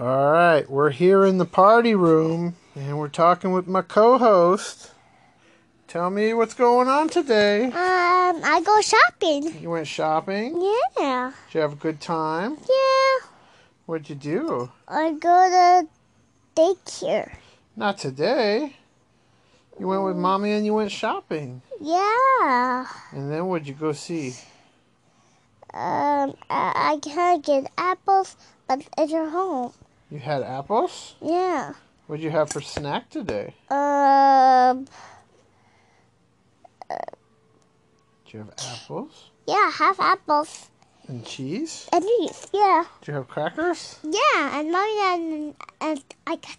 [0.00, 4.92] All right, we're here in the party room and we're talking with my co host.
[5.88, 7.66] Tell me what's going on today.
[7.66, 9.60] Um, I go shopping.
[9.60, 10.58] You went shopping?
[10.98, 11.32] Yeah.
[11.48, 12.56] Did you have a good time?
[12.66, 13.26] Yeah.
[13.84, 14.72] What'd you do?
[14.88, 15.88] I go to
[16.58, 17.34] daycare.
[17.76, 18.76] Not today.
[19.78, 21.60] You went with mommy and you went shopping.
[21.78, 22.86] Yeah.
[23.12, 24.30] And then what'd you go see?
[25.74, 29.74] Um, I, I can't get apples, but it's at home.
[30.10, 31.14] You had apples?
[31.22, 31.74] Yeah.
[32.06, 33.54] What'd you have for snack today?
[33.70, 34.86] Um,
[38.24, 40.68] Did you have apples yeah, half apples.
[41.08, 41.88] and cheese?
[41.92, 42.84] At least, yeah.
[43.00, 43.98] Did you have crackers?
[44.02, 46.56] Yeah, and mommy and, and I got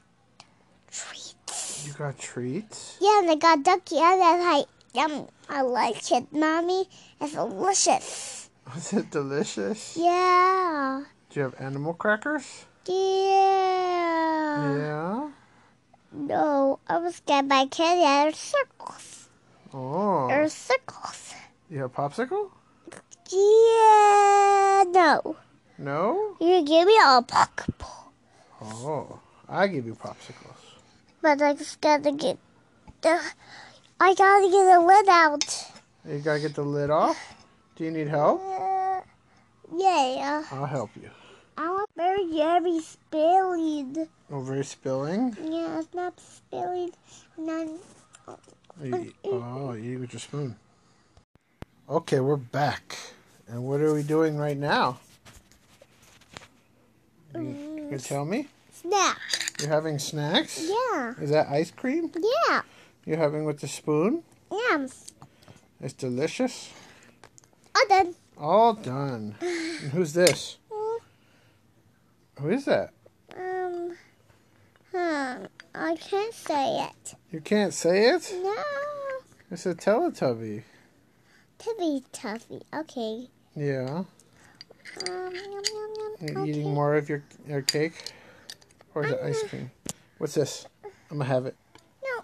[0.91, 1.87] treats.
[1.87, 2.97] You got treats?
[2.99, 6.85] Yeah, and I got ducky, and then I, yum, I like it, mommy.
[7.19, 8.49] It's delicious.
[8.73, 9.95] Was it delicious?
[9.97, 11.03] Yeah.
[11.29, 12.65] Do you have animal crackers?
[12.85, 14.77] Yeah.
[14.77, 15.29] Yeah.
[16.11, 19.29] No, I was get my candy out of circles.
[19.73, 20.29] Oh.
[20.29, 21.33] Or circles.
[21.69, 22.51] You have popsicle?
[23.31, 25.35] Yeah, no.
[25.77, 26.35] No?
[26.39, 28.11] You give me a Pokeball.
[28.61, 29.19] Oh.
[29.47, 30.79] I give you popsicles.
[31.21, 32.37] But I just gotta get
[33.01, 33.19] the.
[33.99, 35.67] I gotta get the lid out.
[36.07, 37.17] You gotta get the lid off?
[37.75, 38.41] Do you need help?
[38.41, 39.01] Uh,
[39.77, 40.43] yeah.
[40.51, 41.09] I'll help you.
[41.61, 44.07] I want very oh, very spilling.
[44.31, 45.37] Over spilling?
[45.43, 46.89] Yeah, it's not spilling.
[47.37, 47.77] None.
[48.27, 48.37] Oh,
[48.83, 50.55] you oh, you eat with your spoon.
[51.87, 52.97] Okay, we're back.
[53.47, 55.01] And what are we doing right now?
[57.35, 58.07] You, you can mm.
[58.07, 58.47] tell me?
[58.73, 59.19] Snack.
[59.59, 60.67] You're having snacks?
[60.67, 61.13] Yeah.
[61.21, 62.11] Is that ice cream
[62.49, 62.63] Yeah.
[63.05, 64.23] you're having with the spoon?
[64.51, 64.87] Yeah.
[65.79, 66.71] It's delicious.
[67.75, 68.15] All done.
[68.35, 69.35] All done.
[69.41, 70.57] And who's this?
[72.39, 72.93] Who is that?
[73.37, 73.97] Um.
[74.91, 75.37] Huh.
[75.73, 77.15] I can't say it.
[77.31, 78.33] You can't say it?
[78.43, 78.55] No.
[79.49, 80.63] It's a Teletubby.
[81.57, 82.61] Tippy Tuffy.
[82.73, 83.29] Okay.
[83.55, 84.03] Yeah.
[85.07, 86.15] Um, yum, yum, yum.
[86.21, 86.49] You're okay.
[86.49, 88.11] eating more of your, your cake?
[88.93, 89.71] Or it ice cream?
[90.17, 90.65] What's this?
[90.83, 91.55] I'm gonna have it.
[92.03, 92.23] No.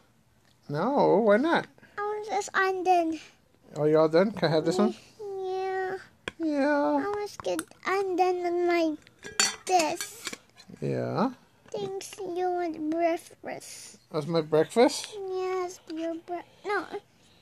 [0.70, 1.68] No, why not?
[1.98, 3.20] I want this undone.
[3.76, 4.32] Oh, you all done?
[4.32, 4.96] Can I have this one?
[5.20, 5.98] Yeah.
[6.40, 6.68] Yeah.
[6.68, 8.98] I want to get undone on my
[9.68, 10.26] this.
[10.82, 11.32] Yeah.
[11.72, 12.16] Thanks.
[12.20, 14.00] You want breakfast?
[14.12, 15.16] That's my breakfast?
[15.30, 16.86] Yes, your bre- No,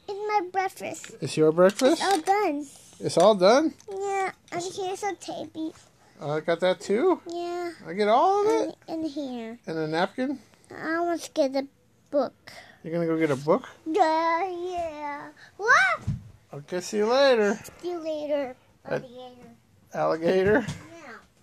[0.07, 1.11] it's my breakfast.
[1.21, 2.01] It's your breakfast?
[2.01, 2.67] It's all done.
[2.99, 3.73] It's all done?
[3.89, 5.73] Yeah, and here's a tapey.
[6.21, 7.21] I got that too?
[7.27, 8.75] Yeah, I get all of it?
[8.87, 9.59] and, and here.
[9.67, 10.39] And a napkin?
[10.71, 11.67] I want to get a
[12.09, 12.33] book.
[12.83, 13.67] You're gonna go get a book?
[13.85, 15.27] Yeah, yeah.
[15.57, 15.99] What?
[16.53, 17.59] Okay, see you later.
[17.81, 18.55] See you later,
[18.85, 19.49] alligator.
[19.93, 20.65] Alligator.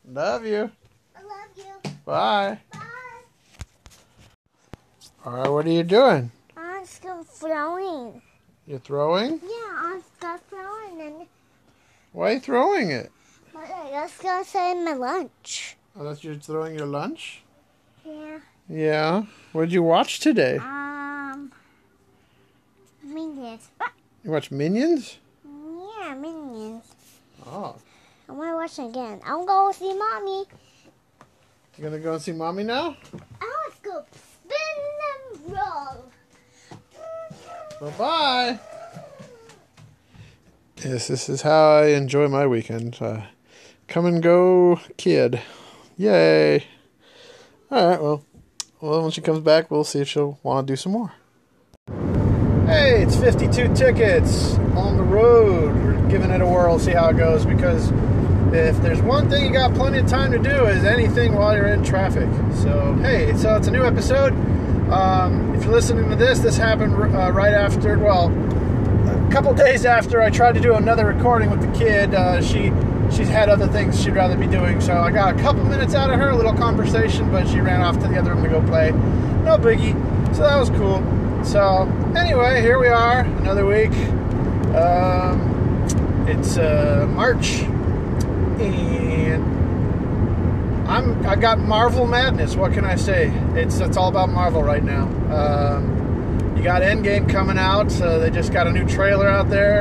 [0.08, 0.70] Love you.
[1.16, 1.90] I love you.
[2.04, 2.58] Bye.
[2.72, 2.80] Bye.
[5.24, 6.30] Alright, what are you doing?
[6.56, 8.20] I'm still throwing.
[8.66, 9.40] You're throwing?
[9.42, 11.26] Yeah, I'm still throwing, and
[12.12, 13.12] Why are you throwing it?
[13.56, 15.76] I just gonna say my lunch.
[15.96, 17.42] Oh, that's you're throwing your lunch?
[18.04, 18.38] Yeah.
[18.68, 19.22] Yeah.
[19.52, 20.56] What did you watch today?
[20.56, 21.52] Um.
[23.04, 23.68] Minions.
[24.24, 25.18] You watch Minions?
[25.44, 26.84] Yeah, minions.
[27.46, 27.76] Oh.
[28.32, 29.20] I want to watch it again.
[29.26, 30.46] I'm going to see mommy.
[31.76, 32.96] You gonna go and see mommy now?
[33.12, 34.56] Want to go spin
[35.12, 36.10] and roll.
[37.78, 38.58] Bye bye.
[40.82, 42.96] Yes, this is how I enjoy my weekend.
[43.02, 43.22] Uh,
[43.86, 45.42] come and go, kid.
[45.98, 46.64] Yay.
[47.70, 48.24] All right, well,
[48.80, 51.12] well, when she comes back, we'll see if she'll want to do some more.
[52.66, 55.74] Hey, it's 52 tickets on the road.
[55.74, 57.92] We're giving it a whirl, see how it goes, because
[58.54, 61.68] if there's one thing you got plenty of time to do is anything while you're
[61.68, 62.28] in traffic.
[62.54, 64.32] So, hey, so it's a new episode.
[64.90, 69.86] Um, if you're listening to this, this happened uh, right after, well, a couple days
[69.86, 72.14] after I tried to do another recording with the kid.
[72.14, 72.72] Uh, she
[73.10, 76.10] she's had other things she'd rather be doing, so I got a couple minutes out
[76.10, 78.62] of her, a little conversation, but she ran off to the other room to go
[78.66, 78.90] play.
[78.90, 79.94] No biggie.
[80.34, 81.02] So that was cool.
[81.44, 81.82] So
[82.16, 83.92] anyway, here we are, another week.
[84.74, 85.52] Um,
[86.28, 87.62] it's uh, March,
[88.60, 89.62] and
[90.88, 92.56] I'm I got Marvel madness.
[92.56, 93.28] What can I say?
[93.54, 95.04] It's it's all about Marvel right now.
[95.34, 97.90] Um, you got Endgame coming out.
[97.90, 99.80] So they just got a new trailer out there,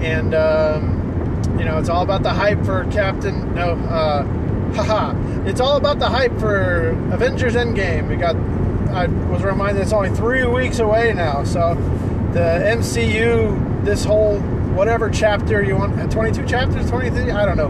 [0.00, 3.54] and um, you know it's all about the hype for Captain.
[3.54, 4.24] No, uh,
[4.74, 5.14] haha!
[5.46, 8.08] It's all about the hype for Avengers Endgame.
[8.08, 8.36] We got.
[8.94, 11.44] I was reminded it's only three weeks away now.
[11.44, 11.74] So
[12.32, 14.40] the MCU, this whole
[14.74, 17.68] whatever chapter you want, 22 chapters, 23, I don't know.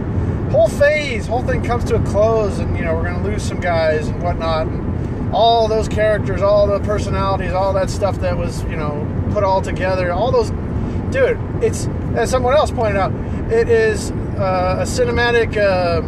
[0.51, 3.59] whole phase, whole thing comes to a close, and you know we're gonna lose some
[3.59, 8.63] guys and whatnot, and all those characters, all the personalities, all that stuff that was
[8.63, 10.49] you know put all together, all those,
[11.11, 11.39] dude.
[11.63, 13.13] It's as someone else pointed out,
[13.51, 15.57] it is uh, a cinematic.
[15.57, 16.01] Uh,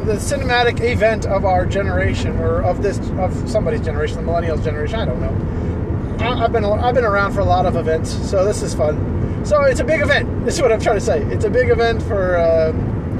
[0.00, 4.98] the cinematic event of our generation, or of this, of somebody's generation, the millennials generation.
[4.98, 6.24] I don't know.
[6.24, 8.96] I- I've been I've been around for a lot of events, so this is fun.
[9.44, 10.44] So it's a big event.
[10.44, 11.22] This is what I'm trying to say.
[11.24, 12.36] It's a big event for.
[12.36, 12.72] Uh,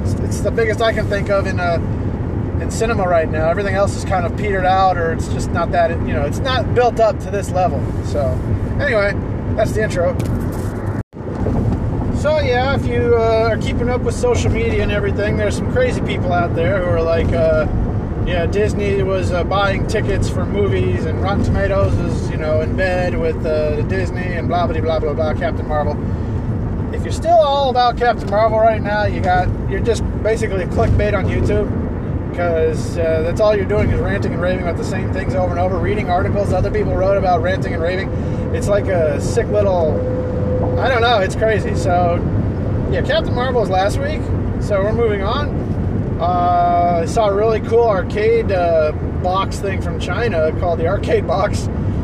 [0.02, 1.74] it's, it's the biggest I can think of in uh,
[2.60, 3.48] in cinema right now.
[3.48, 5.90] Everything else is kind of petered out, or it's just not that.
[6.06, 7.80] You know, it's not built up to this level.
[8.04, 8.20] So
[8.80, 9.12] anyway,
[9.56, 10.16] that's the intro.
[12.20, 15.72] So yeah, if you uh, are keeping up with social media and everything, there's some
[15.72, 17.64] crazy people out there who are like, uh,
[18.26, 22.76] yeah, Disney was uh, buying tickets for movies, and Rotten Tomatoes is, you know, in
[22.76, 25.34] bed with uh, Disney and blah blah blah blah blah.
[25.34, 25.96] Captain Marvel.
[26.94, 31.16] If you're still all about Captain Marvel right now, you got you're just basically clickbait
[31.16, 31.68] on YouTube
[32.30, 35.50] because uh, that's all you're doing is ranting and raving about the same things over
[35.50, 38.08] and over, reading articles other people wrote about ranting and raving.
[38.54, 39.98] It's like a sick little
[40.80, 41.18] I don't know.
[41.20, 41.74] It's crazy.
[41.74, 42.16] So,
[42.90, 44.22] yeah, Captain Marvel was last week.
[44.62, 45.69] So we're moving on.
[46.20, 51.26] Uh, I saw a really cool arcade uh, box thing from China called the Arcade
[51.26, 51.60] Box.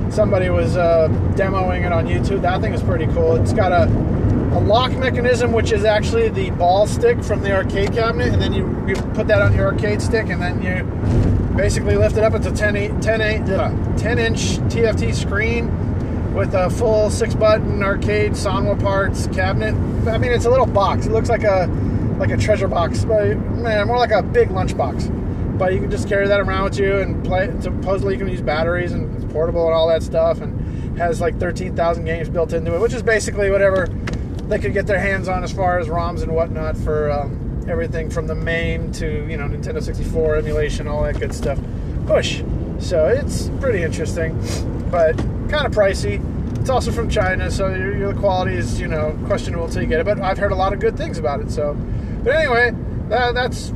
[0.09, 2.41] Somebody was uh, demoing it on YouTube.
[2.41, 3.37] That thing is pretty cool.
[3.37, 7.93] It's got a, a lock mechanism, which is actually the ball stick from the arcade
[7.93, 10.85] cabinet, and then you, you put that on your arcade stick, and then you
[11.55, 12.33] basically lift it up.
[12.33, 18.81] It's a 10, 10, 10 inch TFT screen with a full six button arcade Sanwa
[18.81, 19.75] parts cabinet.
[20.09, 21.05] I mean, it's a little box.
[21.05, 21.67] It looks like a
[22.19, 25.59] like a treasure box, but man, more like a big lunchbox.
[25.59, 27.51] But you can just carry that around with you and play.
[27.61, 31.39] Supposedly, you can use batteries and it's portable and all that stuff, and has like
[31.39, 33.87] 13,000 games built into it, which is basically whatever
[34.49, 38.11] they could get their hands on as far as ROMs and whatnot for um, everything
[38.11, 41.59] from the MAME to you know Nintendo 64 emulation, all that good stuff.
[42.07, 42.43] Push.
[42.79, 44.39] So it's pretty interesting,
[44.91, 45.17] but
[45.49, 46.23] kind of pricey.
[46.61, 50.01] It's also from China, so your, your quality is you know questionable until you get
[50.01, 50.05] it.
[50.05, 51.51] But I've heard a lot of good things about it.
[51.51, 51.77] So,
[52.27, 52.73] but anyway,
[53.09, 53.73] that, that's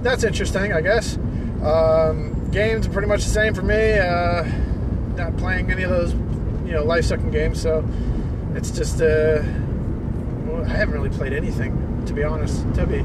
[0.00, 1.18] that's interesting, I guess.
[1.62, 3.98] Um, games are pretty much the same for me.
[3.98, 4.44] Uh,
[5.16, 6.14] not playing any of those
[6.64, 7.86] you know life sucking games, so
[8.54, 12.62] it's just uh, I haven't really played anything to be honest.
[12.76, 13.02] To be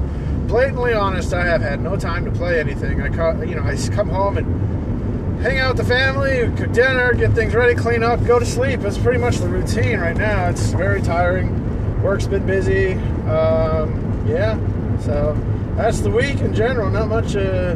[0.47, 3.01] blatantly honest, I have had no time to play anything.
[3.01, 7.13] I caught, you know I come home and hang out with the family, cook dinner,
[7.13, 8.79] get things ready, clean up, go to sleep.
[8.83, 10.47] It's pretty much the routine right now.
[10.47, 12.01] It's very tiring.
[12.01, 12.93] Work's been busy.
[13.27, 14.57] Um, yeah,
[14.99, 15.37] so
[15.75, 16.89] that's the week in general.
[16.89, 17.35] Not much.
[17.35, 17.75] Uh,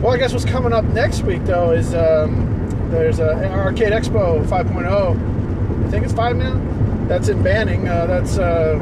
[0.00, 4.44] well, I guess what's coming up next week though is um, there's a Arcade Expo
[4.44, 5.86] 5.0.
[5.86, 6.60] I think it's five now.
[7.06, 7.88] That's in Banning.
[7.88, 8.78] Uh, that's uh,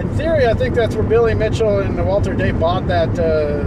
[0.00, 0.46] in theory.
[0.46, 3.18] I think that's where Billy Mitchell and Walter Day bought that.
[3.18, 3.64] Uh,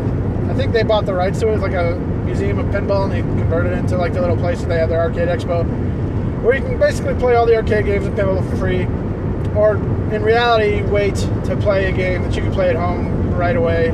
[0.51, 1.59] I think they bought the rights to it.
[1.59, 1.95] Like a
[2.25, 4.89] museum of pinball, and they converted it into like the little place that they have
[4.89, 5.63] their arcade expo,
[6.43, 8.85] where you can basically play all the arcade games of pinball for free,
[9.55, 9.75] or
[10.13, 13.91] in reality, wait to play a game that you can play at home right away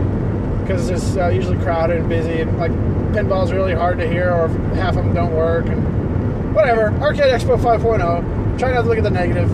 [0.62, 2.72] because it's uh, usually crowded and busy, and like
[3.14, 6.92] pinball's really hard to hear, or half of them don't work, and whatever.
[7.02, 8.60] Arcade Expo 5.0.
[8.60, 9.52] Try not to look at the negative.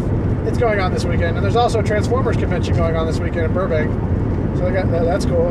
[0.47, 3.45] It's going on this weekend, and there's also a Transformers convention going on this weekend
[3.45, 3.91] in Burbank,
[4.57, 5.47] so got, that's cool.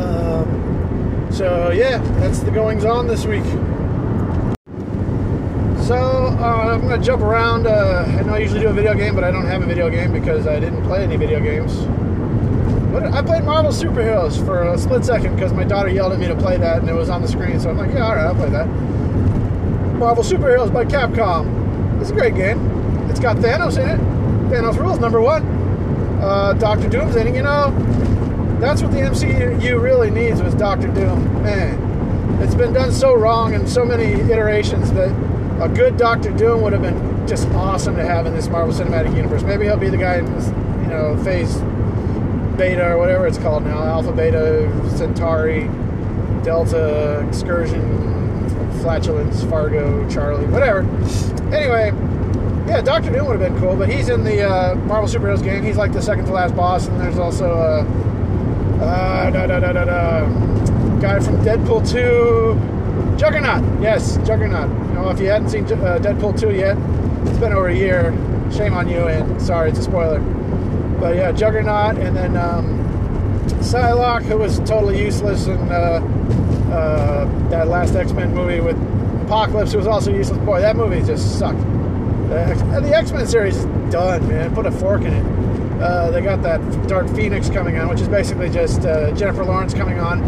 [0.00, 3.44] Um, so yeah, that's the goings on this week.
[5.88, 7.66] So uh, I'm gonna jump around.
[7.66, 9.88] Uh, I know I usually do a video game, but I don't have a video
[9.88, 11.76] game because I didn't play any video games.
[12.92, 16.26] But I played Marvel Superheroes for a split second because my daughter yelled at me
[16.26, 17.58] to play that, and it was on the screen.
[17.58, 18.66] So I'm like, yeah, all right, I'll play that.
[19.96, 22.02] Marvel Superheroes by Capcom.
[22.02, 22.58] It's a great game.
[23.08, 23.98] It's got Thanos in it.
[24.52, 25.42] Thanos rules number one.
[26.20, 27.34] Uh, Doctor Doom's in it.
[27.34, 27.70] You know,
[28.60, 31.42] that's what the MCU really needs was Doctor Doom.
[31.42, 36.62] Man, it's been done so wrong in so many iterations that a good Doctor Doom
[36.62, 39.42] would have been just awesome to have in this Marvel Cinematic Universe.
[39.42, 41.56] Maybe he'll be the guy in you know, phase
[42.56, 45.68] beta or whatever it's called now Alpha, Beta, Centauri,
[46.42, 47.80] Delta, Excursion,
[48.80, 50.80] Flatulence, Fargo, Charlie, whatever.
[51.54, 51.92] Anyway,
[52.68, 55.62] yeah, Doctor Doom would have been cool, but he's in the uh, Marvel Superheroes game.
[55.62, 58.08] He's like the second to last boss, and there's also a.
[58.82, 60.26] Uh, da, da, da, da, da,
[61.00, 62.77] guy from Deadpool 2.
[63.18, 63.82] Juggernaut!
[63.82, 64.68] Yes, Juggernaut.
[64.88, 66.76] You know, if you hadn't seen uh, Deadpool 2 yet,
[67.28, 68.12] it's been over a year.
[68.52, 70.20] Shame on you, and sorry, it's a spoiler.
[71.00, 72.78] But yeah, Juggernaut, and then um,
[73.60, 76.00] Psylocke, who was totally useless in uh,
[76.72, 78.76] uh, that last X Men movie with
[79.24, 80.38] Apocalypse, who was also useless.
[80.44, 81.60] Boy, that movie just sucked.
[82.28, 84.54] The, X Men series is done, man.
[84.54, 85.82] Put a fork in it.
[85.82, 89.74] Uh, they got that Dark Phoenix coming on, which is basically just uh, Jennifer Lawrence
[89.74, 90.20] coming on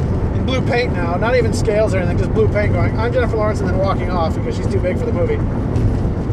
[0.46, 3.60] blue paint now, not even scales or anything, just blue paint going, I'm Jennifer Lawrence,
[3.60, 5.36] and then walking off because she's too big for the movie.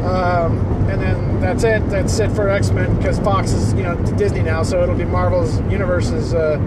[0.04, 0.60] Um,
[0.90, 1.88] and then that's it.
[1.90, 5.06] That's it for X Men because Fox is, you know, Disney now, so it'll be
[5.06, 6.58] Marvel's Universe's uh,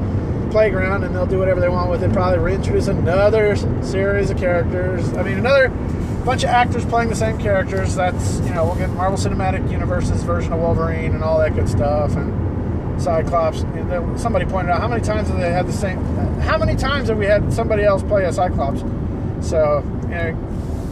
[0.51, 2.13] playground, and they'll do whatever they want with it.
[2.13, 5.13] Probably reintroduce another series of characters.
[5.15, 5.69] I mean, another
[6.25, 7.95] bunch of actors playing the same characters.
[7.95, 11.69] That's you know, we'll get Marvel Cinematic Universe's version of Wolverine and all that good
[11.69, 12.51] stuff, and
[13.01, 13.61] Cyclops.
[14.21, 15.99] Somebody pointed out how many times have they had the same?
[16.41, 18.81] How many times have we had somebody else play a Cyclops?
[19.47, 20.33] So, you know,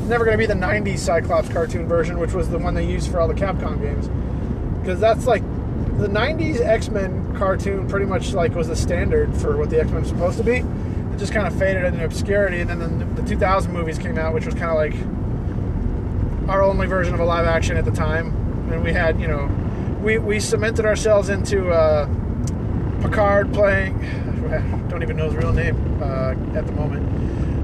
[0.08, 3.10] never going to be the 90s Cyclops cartoon version, which was the one they used
[3.10, 4.08] for all the Capcom games.
[4.80, 5.42] Because that's like
[5.98, 10.08] the 90s X-Men cartoon pretty much like was the standard for what the X-Men was
[10.08, 10.56] supposed to be.
[10.58, 14.32] It just kind of faded into obscurity and then the, the 2000 movies came out,
[14.32, 14.94] which was kind of like
[16.48, 18.28] our only version of a live action at the time.
[18.72, 19.48] And we had, you know,
[20.00, 22.07] we, we cemented ourselves into uh,
[23.02, 23.99] Picard playing,
[24.88, 27.09] don't even know his real name uh, at the moment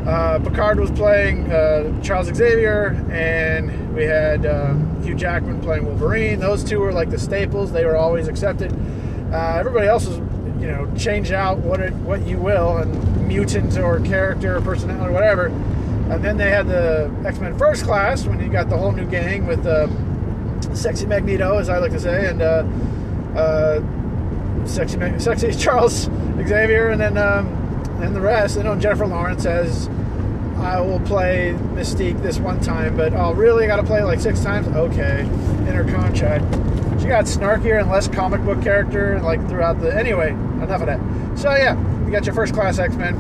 [0.06, 6.40] uh, Picard was playing uh, Charles Xavier, and we had uh, Hugh Jackman playing Wolverine.
[6.40, 8.72] Those two were like the staples; they were always accepted.
[9.32, 10.18] Uh, everybody else was,
[10.60, 15.08] you know, change out what it, what you will, and mutant or character or personality
[15.08, 15.46] or whatever.
[15.46, 19.06] And then they had the X Men First Class when you got the whole new
[19.06, 20.13] gang with um,
[20.72, 22.64] Sexy Magneto, as I like to say, and uh,
[23.38, 26.08] uh, Sexy Sexy Charles
[26.46, 27.18] Xavier, and then.
[27.18, 27.64] Um,
[28.02, 28.58] and the rest.
[28.58, 29.88] I know Jennifer Lawrence says
[30.58, 33.64] I will play Mystique this one time, but oh, really?
[33.64, 34.66] I got to play like six times?
[34.68, 36.44] Okay, in her contract.
[37.00, 39.94] She got snarkier and less comic book character, like throughout the.
[39.96, 41.00] Anyway, enough of that.
[41.38, 43.14] So yeah, you got your first class X Men.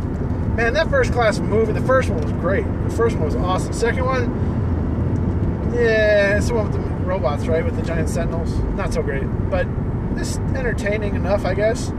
[0.56, 2.64] Man, that first class movie, the first one was great.
[2.84, 3.72] The first one was awesome.
[3.72, 7.64] Second one, yeah, it's the one with the robots, right?
[7.64, 8.52] With the giant sentinels.
[8.76, 9.66] Not so great, but
[10.16, 11.92] it's entertaining enough, I guess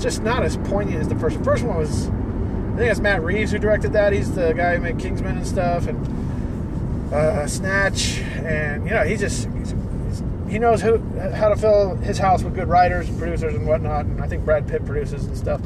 [0.00, 1.42] just not as poignant as the first.
[1.44, 4.12] First one was, I think it's Matt Reeves who directed that.
[4.12, 9.16] He's the guy who made Kingsman and stuff, and uh, Snatch, and you know he
[9.16, 9.70] just he's,
[10.06, 10.98] he's, he knows who
[11.34, 14.06] how to fill his house with good writers and producers and whatnot.
[14.06, 15.60] And I think Brad Pitt produces and stuff.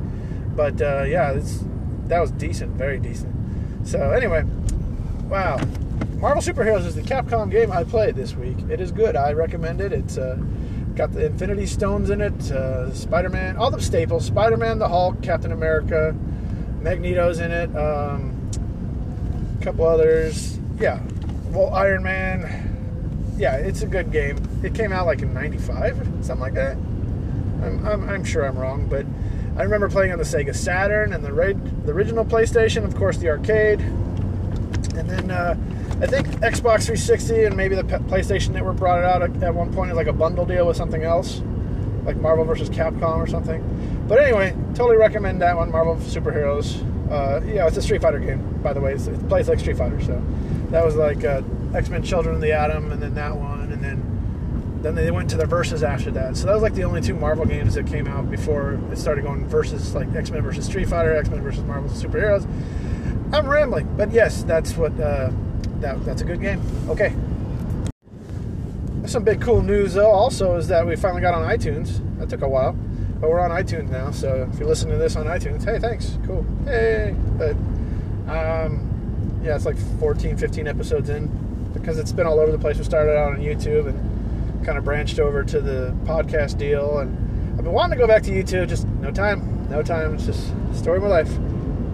[0.57, 1.39] But uh, yeah,
[2.07, 3.33] that was decent, very decent.
[3.87, 4.45] So anyway,
[5.29, 5.59] wow.
[6.25, 8.57] Marvel Superheroes is the Capcom game I played this week.
[8.71, 9.15] It is good.
[9.15, 9.93] I recommend it.
[9.93, 10.37] It's uh,
[10.97, 12.51] Got the Infinity Stones in it.
[12.51, 14.25] Uh, Spider Man, all the staples.
[14.25, 16.17] Spider Man, the Hulk, Captain America,
[16.81, 17.77] Magneto's in it.
[17.77, 18.51] Um,
[19.61, 20.59] a couple others.
[20.81, 21.03] Yeah.
[21.51, 23.35] Well, Iron Man.
[23.37, 24.39] Yeah, it's a good game.
[24.63, 26.79] It came out like in '95, something like that.
[26.79, 29.05] I'm, I'm, I'm, sure I'm wrong, but
[29.59, 31.31] I remember playing on the Sega Saturn and the,
[31.85, 33.81] the original PlayStation, of course, the arcade.
[34.97, 35.57] And then uh,
[36.05, 39.91] I think Xbox 360 and maybe the PlayStation Network brought it out at one point
[39.91, 41.41] as like a bundle deal with something else,
[42.05, 44.05] like Marvel versus Capcom or something.
[44.07, 46.79] But anyway, totally recommend that one, Marvel Superheroes.
[47.11, 48.93] Uh, yeah, it's a Street Fighter game, by the way.
[48.93, 50.23] It's, it plays like Street Fighter, so
[50.69, 51.41] that was like uh,
[51.73, 55.31] X Men: Children of the Atom, and then that one, and then then they went
[55.31, 56.37] to the verses after that.
[56.37, 59.25] So that was like the only two Marvel games that came out before it started
[59.25, 62.47] going versus like X Men versus Street Fighter, X Men versus Marvel Superheroes.
[63.33, 65.01] I'm rambling, but yes, that's what.
[65.01, 65.31] Uh,
[65.81, 66.61] that, that's a good game.
[66.89, 67.15] Okay.
[69.07, 72.01] Some big cool news though also is that we finally got on iTunes.
[72.19, 72.73] That took a while,
[73.21, 74.11] but we're on iTunes now.
[74.11, 77.15] So if you're listening to this on iTunes, hey, thanks, cool, hey.
[77.37, 77.53] But
[78.27, 81.29] um, yeah, it's like 14, 15 episodes in
[81.75, 82.79] because it's been all over the place.
[82.79, 87.15] We started out on YouTube and kind of branched over to the podcast deal, and
[87.59, 90.15] I've been wanting to go back to YouTube, just no time, no time.
[90.15, 91.31] It's just story of my life.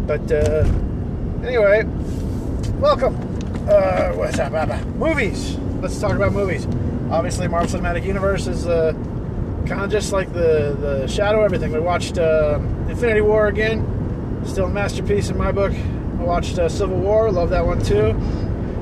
[0.06, 0.64] But uh,
[1.44, 1.82] anyway,
[2.78, 3.29] welcome
[3.68, 4.84] uh, what's up, Baba?
[4.96, 5.56] Movies.
[5.80, 6.66] Let's talk about movies.
[7.10, 8.92] Obviously, Marvel Cinematic Universe is uh,
[9.66, 11.72] kind of just like the the shadow everything.
[11.72, 15.72] We watched uh, Infinity War again, still a masterpiece in my book.
[15.72, 18.14] I watched uh, Civil War, love that one too.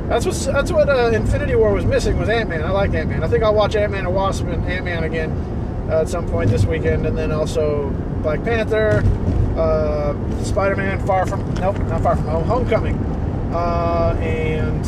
[0.08, 2.62] That's what that's what uh, Infinity War was missing was Ant Man.
[2.62, 3.22] I like Ant Man.
[3.22, 5.30] I think I'll watch Ant Man and Wasp and Ant Man again
[5.90, 7.90] uh, at some point this weekend, and then also
[8.22, 9.02] Black Panther,
[9.56, 13.07] uh, Spider Man, Far From Nope, not Far From Home, Homecoming
[13.52, 14.84] uh, and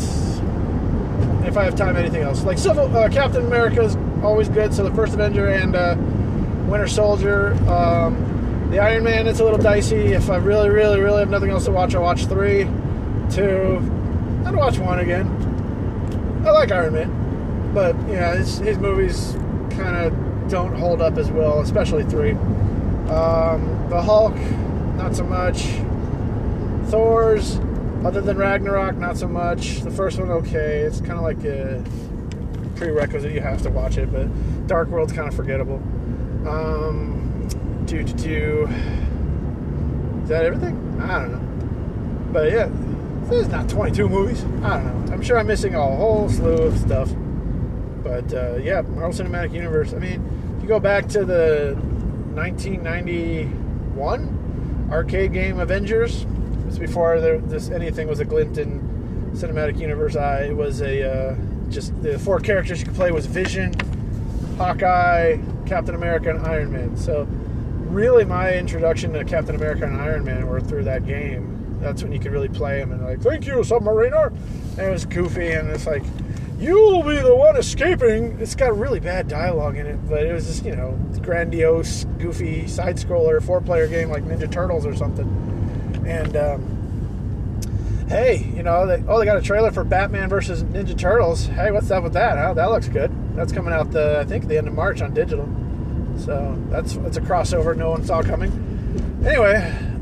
[1.47, 2.43] if I have time, anything else.
[2.43, 4.73] Like Civil uh, Captain America is always good.
[4.73, 5.95] So the First Avenger and uh,
[6.69, 7.53] Winter Soldier.
[7.69, 10.13] Um, the Iron Man, it's a little dicey.
[10.13, 12.63] If I really, really, really have nothing else to watch, I'll watch three,
[13.29, 13.79] two.
[14.45, 15.27] I'd watch one again.
[16.45, 19.33] I like Iron Man, but yeah, his, his movies
[19.71, 22.31] kind of don't hold up as well, especially three.
[23.11, 24.35] Um, the Hulk,
[24.95, 25.63] not so much.
[26.89, 27.59] Thor's
[28.03, 29.81] other than Ragnarok, not so much.
[29.81, 30.79] The first one, okay.
[30.79, 31.83] It's kind of like a
[32.75, 33.31] prerequisite.
[33.31, 34.27] You have to watch it, but
[34.67, 35.75] Dark World's kind of forgettable.
[36.47, 37.47] Um,
[37.85, 38.67] do do do.
[40.23, 40.99] Is that everything?
[41.01, 41.41] I don't know.
[42.31, 42.69] But yeah,
[43.29, 44.43] there's not 22 movies.
[44.63, 45.13] I don't know.
[45.13, 47.11] I'm sure I'm missing a whole slew of stuff.
[48.03, 49.93] But uh, yeah, Marvel Cinematic Universe.
[49.93, 51.77] I mean, if you go back to the
[52.33, 56.25] 1991 arcade game Avengers,
[56.71, 58.79] was before there, this anything was a glint in
[59.33, 60.15] Cinematic Universe.
[60.15, 61.35] I it was a uh,
[61.69, 63.73] just the four characters you could play was Vision,
[64.57, 66.95] Hawkeye, Captain America, and Iron Man.
[66.95, 67.27] So
[67.89, 71.77] really, my introduction to Captain America and Iron Man were through that game.
[71.81, 74.27] That's when you could really play them and like, thank you, Submariner.
[74.77, 76.03] And it was goofy and it's like,
[76.59, 78.37] you'll be the one escaping.
[78.39, 82.67] It's got really bad dialogue in it, but it was just you know grandiose, goofy
[82.67, 85.51] side scroller four player game like Ninja Turtles or something.
[86.05, 90.97] And um, hey, you know, they, oh, they got a trailer for Batman versus Ninja
[90.97, 91.45] Turtles.
[91.45, 92.37] Hey, what's up with that?
[92.37, 92.53] Huh?
[92.53, 93.11] That looks good.
[93.35, 95.47] That's coming out the I think the end of March on digital.
[96.17, 98.51] So that's that's a crossover no one saw coming.
[99.25, 99.55] Anyway,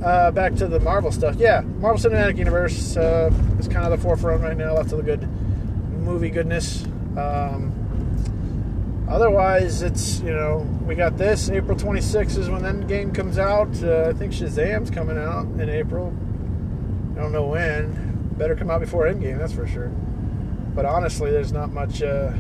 [0.04, 1.36] uh, back to the Marvel stuff.
[1.36, 4.74] Yeah, Marvel Cinematic Universe uh, is kind of the forefront right now.
[4.76, 5.28] Lots of the good
[6.00, 6.86] movie goodness.
[7.18, 7.79] Um,
[9.10, 13.70] otherwise, it's you know we got this April 26th is when Endgame comes out.
[13.84, 16.14] Uh, I think Shazam's coming out in April.
[17.16, 18.34] I don't know when.
[18.38, 19.90] Better come out before Endgame, that's for sure.
[20.74, 22.32] But honestly, there's not much uh,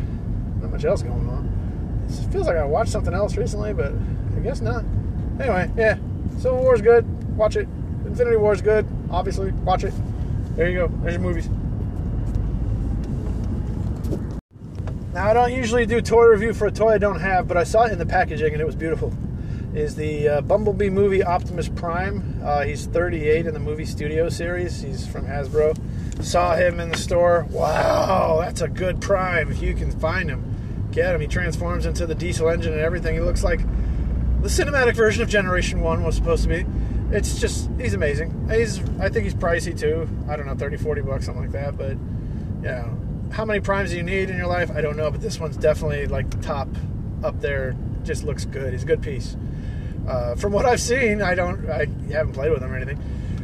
[0.61, 2.07] not much else going on.
[2.07, 3.93] It feels like I watched something else recently, but
[4.35, 4.83] I guess not.
[5.39, 5.97] Anyway, yeah,
[6.37, 7.05] Civil War's good.
[7.35, 7.67] Watch it.
[8.05, 8.87] Infinity War's good.
[9.11, 9.93] Obviously, watch it.
[10.55, 10.87] There you go.
[11.01, 11.49] There's your movies.
[15.19, 17.65] Now, I don't usually do toy review for a toy I don't have, but I
[17.65, 19.11] saw it in the packaging and it was beautiful.
[19.75, 22.39] Is the uh, Bumblebee movie Optimus Prime?
[22.41, 24.81] Uh, he's 38 in the movie studio series.
[24.81, 25.77] He's from Hasbro.
[26.23, 27.45] Saw him in the store.
[27.49, 30.87] Wow, that's a good Prime if you can find him.
[30.93, 31.19] Get him.
[31.19, 33.15] He transforms into the diesel engine and everything.
[33.15, 33.59] He looks like
[34.41, 36.65] the cinematic version of Generation 1 was supposed to be.
[37.11, 38.47] It's just, he's amazing.
[38.49, 40.07] He's, I think he's pricey too.
[40.29, 41.77] I don't know, 30, 40 bucks, something like that.
[41.77, 41.97] But,
[42.63, 42.87] yeah,
[43.31, 44.71] how many primes do you need in your life?
[44.71, 46.67] I don't know, but this one's definitely like the top
[47.23, 47.75] up there.
[48.03, 48.73] Just looks good.
[48.73, 49.35] He's a good piece.
[50.07, 52.99] Uh, from what I've seen, I don't, I haven't played with him or anything,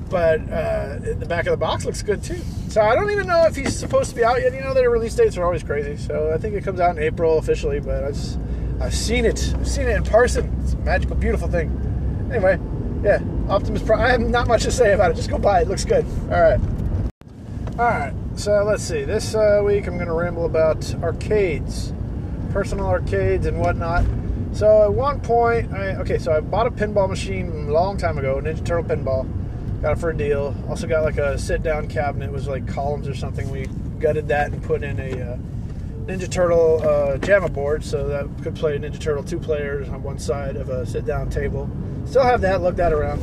[0.09, 2.39] but uh, the back of the box looks good too.
[2.69, 4.53] So I don't even know if he's supposed to be out yet.
[4.53, 5.97] You know, their release dates are always crazy.
[5.97, 9.53] So I think it comes out in April officially, but I've, I've seen it.
[9.55, 10.57] I've seen it in person.
[10.63, 11.69] It's a magical, beautiful thing.
[12.33, 12.59] Anyway,
[13.03, 14.01] yeah, Optimus Prime.
[14.01, 15.15] I have not much to say about it.
[15.15, 15.63] Just go buy it.
[15.63, 16.05] it looks good.
[16.31, 16.59] All right.
[17.77, 18.13] All right.
[18.37, 19.03] So let's see.
[19.03, 21.91] This uh, week I'm going to ramble about arcades,
[22.51, 24.05] personal arcades, and whatnot.
[24.53, 28.17] So at one point, I, okay, so I bought a pinball machine a long time
[28.17, 29.27] ago, Ninja Turtle pinball.
[29.81, 30.55] Got it for a deal.
[30.69, 32.27] Also got like a sit-down cabinet.
[32.27, 33.49] It was like columns or something.
[33.51, 33.65] We
[33.99, 35.37] gutted that and put in a uh,
[36.05, 40.17] Ninja Turtle uh, JAMMA board, so that could play Ninja Turtle two players on one
[40.17, 41.69] side of a sit-down table.
[42.05, 42.61] Still have that.
[42.61, 43.21] Look that around.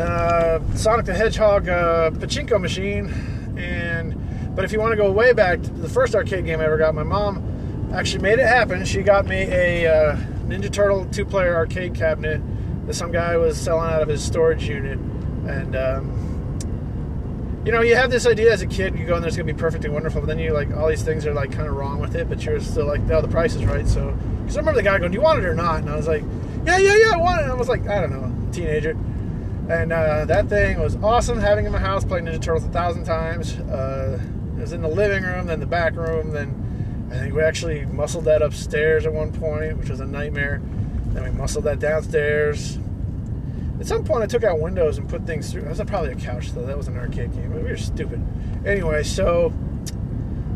[0.00, 3.12] Uh, Sonic the Hedgehog uh, pachinko machine,
[3.58, 6.78] and but if you want to go way back, the first arcade game I ever
[6.78, 8.84] got, my mom actually made it happen.
[8.84, 12.40] She got me a uh, Ninja Turtle two player arcade cabinet
[12.86, 14.98] that some guy was selling out of his storage unit.
[14.98, 19.28] And, um, you know, you have this idea as a kid, you go in there,
[19.28, 21.32] it's going to be perfect and wonderful, but then you like, all these things are
[21.32, 23.88] like kind of wrong with it, but you're still like, no, the price is right.
[23.88, 25.80] So, because I remember the guy going, do you want it or not?
[25.80, 26.22] And I was like,
[26.66, 27.44] yeah, yeah, yeah, I want it.
[27.44, 28.96] And I was like, I don't know, teenager.
[29.68, 33.04] And uh, that thing was awesome having in my house, playing Ninja Turtles a thousand
[33.04, 33.54] times.
[33.54, 34.20] Uh,
[34.56, 37.84] it was in the living room, then the back room, then I think we actually
[37.86, 40.60] muscled that upstairs at one point, which was a nightmare.
[41.08, 42.78] Then we muscled that downstairs.
[43.80, 45.62] At some point, I took out windows and put things through.
[45.62, 46.64] That was probably a couch, though.
[46.66, 47.54] That was an arcade game.
[47.54, 48.22] We were stupid.
[48.64, 49.52] Anyway, so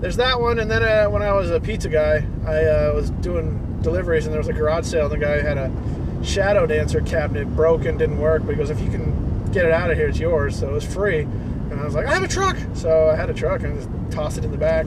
[0.00, 0.58] there's that one.
[0.58, 4.32] And then uh, when I was a pizza guy, I uh, was doing deliveries, and
[4.32, 5.10] there was a garage sale.
[5.10, 5.72] And the guy had a
[6.22, 8.42] Shadow Dancer cabinet, broken, didn't work.
[8.44, 10.58] But he goes, if you can get it out of here, it's yours.
[10.58, 11.20] So it was free.
[11.20, 12.56] And I was like, I have a truck.
[12.74, 14.86] So I had a truck and just tossed it in the back.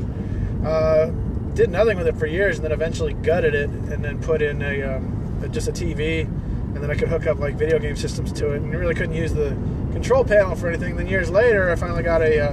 [0.65, 1.11] Uh,
[1.53, 4.61] did nothing with it for years, and then eventually gutted it, and then put in
[4.61, 8.31] a um, just a TV, and then I could hook up like video game systems
[8.33, 9.49] to it, and you really couldn't use the
[9.91, 10.95] control panel for anything.
[10.95, 12.51] Then years later, I finally got a uh,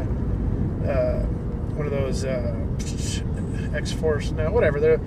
[0.91, 1.27] uh,
[1.77, 2.57] one of those uh,
[3.75, 5.01] X Force, no, whatever, the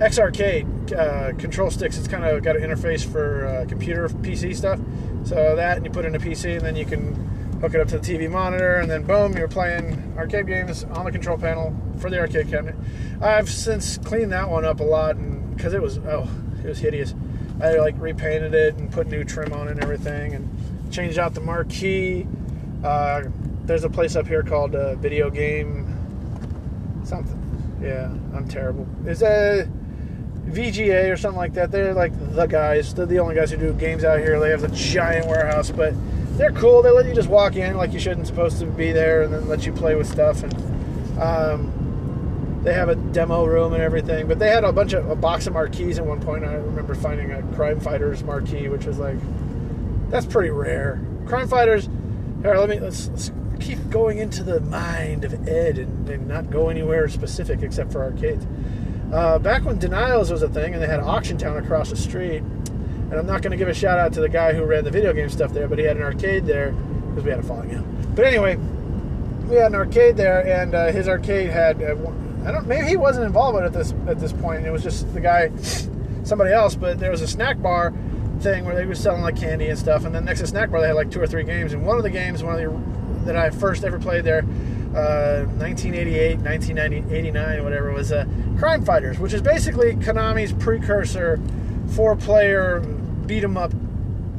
[0.00, 1.96] X Arcade uh, control sticks.
[1.96, 4.78] It's kind of got an interface for uh, computer PC stuff.
[5.24, 7.14] So that, and you put in a PC, and then you can
[7.60, 11.06] hook it up to the TV monitor, and then boom, you're playing arcade games on
[11.06, 12.76] the control panel for the arcade cabinet.
[13.22, 16.28] I've since cleaned that one up a lot, and because it was oh,
[16.62, 17.14] it was hideous.
[17.62, 21.32] I like repainted it and put new trim on it and everything, and changed out
[21.32, 22.26] the marquee.
[22.84, 23.22] Uh,
[23.64, 25.92] there's a place up here called uh, Video Game
[27.02, 27.78] something.
[27.82, 28.86] Yeah, I'm terrible.
[29.06, 29.68] Is a
[30.46, 31.70] VGA or something like that.
[31.70, 32.94] They're like the guys.
[32.94, 34.38] They're the only guys who do games out here.
[34.38, 35.94] They have a giant warehouse, but
[36.36, 36.82] they're cool.
[36.82, 39.48] They let you just walk in like you shouldn't supposed to be there, and then
[39.48, 40.42] let you play with stuff.
[40.42, 44.28] And um, they have a demo room and everything.
[44.28, 46.44] But they had a bunch of a box of marquees at one point.
[46.44, 49.18] I remember finding a Crime Fighters marquee, which was like
[50.10, 51.00] that's pretty rare.
[51.26, 51.88] Crime Fighters.
[52.42, 56.50] Here, let me let's, let's keep going into the mind of Ed and, and not
[56.50, 58.46] go anywhere specific except for arcades.
[59.12, 62.42] Uh, back when Denials was a thing and they had Auction Town across the street,
[62.42, 64.90] and I'm not going to give a shout out to the guy who ran the
[64.90, 67.74] video game stuff there, but he had an arcade there because we had a falling
[67.74, 67.84] out.
[68.16, 68.56] But anyway,
[69.48, 71.94] we had an arcade there, and uh, his arcade had uh,
[72.44, 74.66] I don't maybe he wasn't involved at this at this point.
[74.66, 75.50] It was just the guy,
[76.24, 76.74] somebody else.
[76.74, 77.92] But there was a snack bar
[78.40, 80.70] thing where they were selling like candy and stuff, and then next to the snack
[80.70, 82.60] bar they had like two or three games, and one of the games, one of
[82.60, 84.44] the that I first ever played there.
[84.94, 88.24] Uh, 1988, 1989, whatever was uh,
[88.58, 91.38] Crime Fighters, which is basically Konami's precursor,
[91.94, 92.80] four-player
[93.26, 93.72] beat 'em up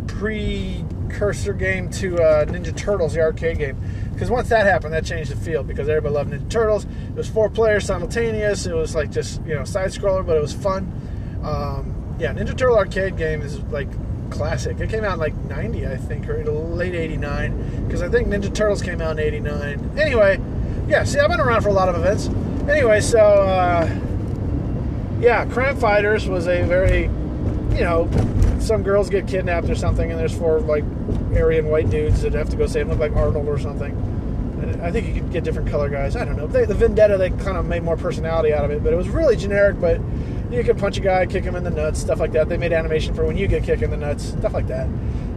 [0.08, 3.78] precursor game to uh, Ninja Turtles, the arcade game.
[4.14, 6.86] Because once that happened, that changed the field because everybody loved Ninja Turtles.
[6.86, 8.66] It was four players simultaneous.
[8.66, 10.92] It was like just you know side scroller, but it was fun.
[11.44, 13.90] Um, yeah, Ninja Turtle arcade game is like
[14.30, 14.80] classic.
[14.80, 18.82] It came out like 90, I think, or late 89, because I think Ninja Turtles
[18.82, 19.92] came out in 89.
[19.98, 20.40] Anyway,
[20.88, 22.28] yeah, see, I've been around for a lot of events.
[22.70, 23.90] Anyway, so, uh,
[25.20, 27.04] yeah, Crime Fighters was a very,
[27.76, 28.10] you know,
[28.60, 30.84] some girls get kidnapped or something, and there's four, like,
[31.36, 33.96] Aryan white dudes that have to go save them, look like Arnold or something.
[34.82, 36.16] I think you could get different color guys.
[36.16, 36.48] I don't know.
[36.48, 39.10] They, the Vendetta, they kind of made more personality out of it, but it was
[39.10, 40.00] really generic, but
[40.52, 42.50] you could punch a guy, kick him in the nuts, stuff like that.
[42.50, 44.88] They made animation for when you get kicked in the nuts, stuff like that.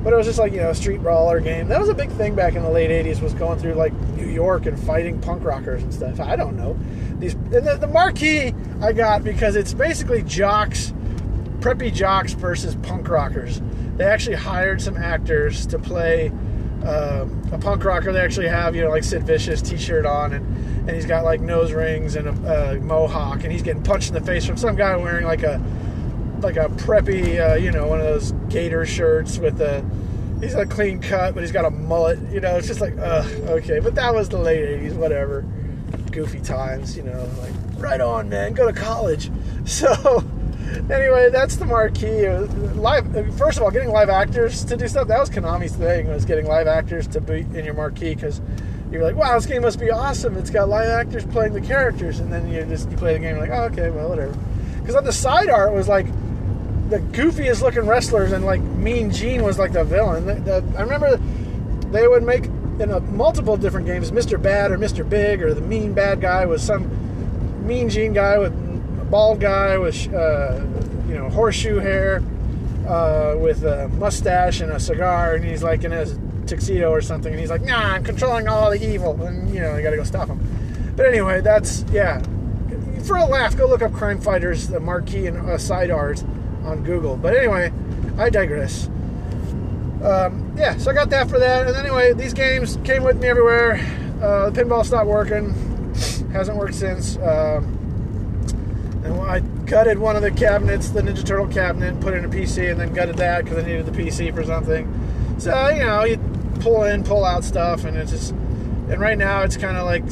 [0.03, 1.69] But it was just like you know, a street brawler game.
[1.69, 3.21] That was a big thing back in the late '80s.
[3.21, 6.21] Was going through like New York and fighting punk rockers and stuff.
[6.21, 6.79] I don't know.
[7.19, 10.95] These the, the marquee I got because it's basically jocks,
[11.59, 13.61] preppy jocks versus punk rockers.
[13.97, 16.33] They actually hired some actors to play
[16.85, 18.13] uh, a punk rocker.
[18.13, 20.47] They actually have you know like Sid Vicious T-shirt on and
[20.81, 24.15] and he's got like nose rings and a, a, mohawk, and he's getting punched in
[24.15, 25.63] the face from some guy wearing like a
[26.41, 29.85] like a preppy, uh, you know, one of those gator shirts with a.
[30.41, 32.19] He's a clean cut, but he's got a mullet.
[32.33, 33.79] You know, it's just like, ugh, okay.
[33.79, 35.45] But that was the late '80s, whatever.
[36.11, 38.55] Goofy times, you know, like right on, man.
[38.55, 39.31] Go to college.
[39.67, 40.25] So,
[40.91, 42.27] anyway, that's the marquee.
[42.27, 42.43] Uh,
[42.75, 43.15] live.
[43.17, 46.09] Uh, first of all, getting live actors to do stuff that was Konami's thing.
[46.09, 48.41] Was getting live actors to be in your marquee because
[48.91, 50.37] you're like, wow, this game must be awesome.
[50.37, 53.37] It's got live actors playing the characters, and then you just you play the game,
[53.37, 54.37] you're like, oh, okay, well, whatever.
[54.81, 56.07] Because on the side art was like
[56.91, 60.27] the goofiest looking wrestlers, and like Mean Gene was like the villain.
[60.27, 61.17] The, the, I remember
[61.91, 62.47] they would make
[62.81, 64.41] in a, multiple different games, Mr.
[64.41, 65.09] Bad or Mr.
[65.09, 66.89] Big, or the mean bad guy was some
[67.67, 68.53] Mean Gene guy with
[69.11, 70.61] bald guy with uh,
[71.09, 72.23] you know horseshoe hair,
[72.87, 77.33] uh, with a mustache and a cigar, and he's like in his tuxedo or something,
[77.33, 79.97] and he's like, "Nah, I'm controlling all the evil," and you know, you got to
[79.97, 80.41] go stop him.
[80.97, 82.23] But anyway, that's yeah.
[83.05, 86.23] For a laugh, go look up Crime Fighters, the marquee and uh, side art
[86.65, 87.17] on Google.
[87.17, 87.73] But anyway,
[88.19, 88.87] I digress.
[90.03, 91.67] Um, yeah, so I got that for that.
[91.67, 93.81] And anyway, these games came with me everywhere.
[94.23, 95.55] Uh, the pinball stopped working,
[96.33, 97.17] hasn't worked since.
[97.19, 97.80] Um,
[99.05, 102.71] and I gutted one of the cabinets, the Ninja Turtle cabinet, put in a PC,
[102.71, 105.37] and then gutted that because I needed the PC for something.
[105.39, 106.19] So you know, you
[106.61, 108.33] pull in, pull out stuff, and it's just.
[108.33, 110.03] And right now, it's kind of like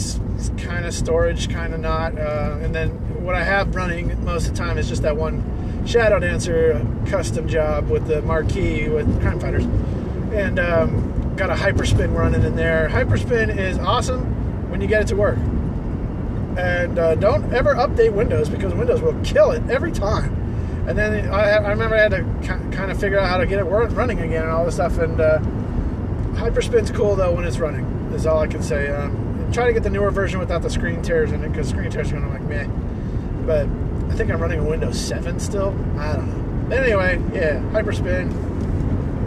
[0.59, 2.17] kind of storage, kind of not.
[2.17, 2.91] Uh, and then
[3.25, 7.49] what I have running most of the time is just that one Shadow Dancer custom
[7.49, 9.65] job with the marquee with Crime Fighters,
[10.33, 12.89] and um, got a Hyperspin running in there.
[12.89, 15.39] Hyperspin is awesome when you get it to work.
[16.59, 20.35] And uh, don't ever update Windows because Windows will kill it every time.
[20.89, 22.25] And then I, I remember I had to
[22.75, 24.99] kind of figure out how to get it running again and all this stuff.
[24.99, 25.39] And uh,
[26.33, 27.85] Hyperspin's cool though when it's running.
[28.13, 28.89] Is all I can say.
[28.89, 31.91] Um, try to get the newer version without the screen tears in it because screen
[31.91, 32.67] tears are going to like meh.
[33.47, 33.69] But
[34.13, 35.69] I think I'm running a Windows 7 still.
[35.99, 36.77] I don't know.
[36.77, 38.33] Anyway, yeah, Hyperspin.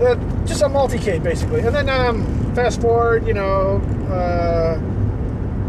[0.02, 1.62] Uh, just a multi-cade basically.
[1.62, 3.78] And then um, fast forward, you know,
[4.10, 4.80] uh,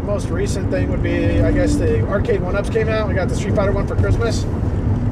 [0.03, 3.07] most recent thing would be I guess the arcade one-ups came out.
[3.07, 4.41] We got the Street Fighter one for Christmas.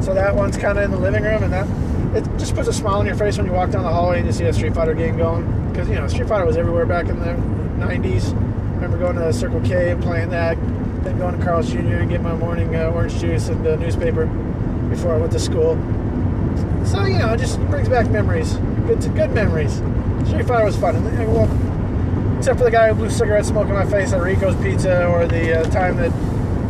[0.03, 1.67] So that one's kind of in the living room, and that
[2.15, 4.27] it just puts a smile on your face when you walk down the hallway and
[4.27, 5.69] you see a Street Fighter game going.
[5.69, 7.33] Because you know Street Fighter was everywhere back in the
[7.83, 8.33] '90s.
[8.33, 10.57] I remember going to Circle K and playing that,
[11.03, 11.77] then going to Carl's Jr.
[11.77, 14.25] and getting my morning uh, orange juice and the newspaper
[14.89, 15.75] before I went to school.
[16.85, 18.55] So you know, it just brings back memories,
[18.87, 19.75] good good memories.
[20.27, 21.47] Street Fighter was fun, and well,
[22.41, 25.27] except for the guy who blew cigarette smoke in my face at Rico's Pizza, or
[25.27, 26.09] the uh, time that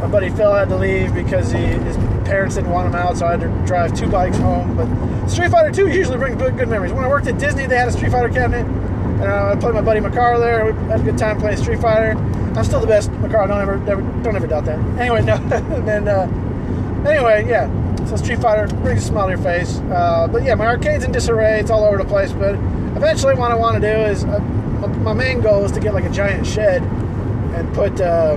[0.02, 3.26] my buddy Phil had to leave because he his parents didn't want him out, so
[3.26, 4.76] I had to drive two bikes home.
[4.76, 6.92] But Street Fighter 2 usually brings good, good memories.
[6.92, 9.74] When I worked at Disney, they had a Street Fighter cabinet, and uh, I played
[9.74, 10.74] my buddy Makar there.
[10.74, 12.18] We had a good time playing Street Fighter.
[12.54, 13.48] I'm still the best, Makar.
[13.48, 14.78] Don't ever, ever don't ever doubt that.
[15.00, 17.70] Anyway, no, and then uh, anyway, yeah.
[18.08, 19.78] So Street Fighter brings a smile to your face.
[19.90, 21.62] Uh, but yeah, my arcade's in disarray.
[21.62, 22.34] It's all over the place.
[22.34, 22.56] But
[22.98, 24.42] eventually, what I want to do is uh,
[24.88, 28.36] my, main goal is to get like a giant shed and put uh,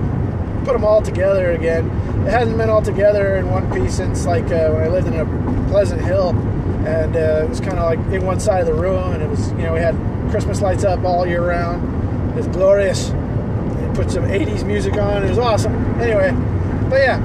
[0.63, 1.85] put them all together again.
[2.25, 5.19] It hasn't been all together in one piece since like uh, when I lived in
[5.19, 5.25] a
[5.69, 6.29] Pleasant Hill,
[6.85, 9.29] and uh, it was kind of like in one side of the room, and it
[9.29, 9.95] was you know we had
[10.31, 12.31] Christmas lights up all year round.
[12.31, 13.09] It was glorious.
[13.95, 15.23] Put some '80s music on.
[15.23, 15.73] It was awesome.
[16.01, 16.31] Anyway,
[16.89, 17.17] but yeah,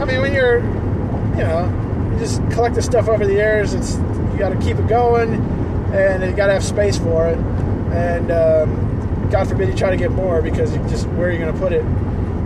[0.00, 3.96] I mean when you're you know you just collect this stuff over the years, it's
[3.96, 5.34] you got to keep it going,
[5.92, 7.38] and you got to have space for it,
[7.96, 11.38] and um, God forbid you try to get more because you just where are you
[11.38, 11.84] going to put it?